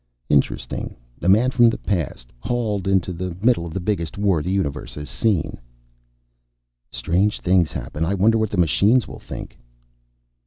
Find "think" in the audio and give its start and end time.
9.19-9.59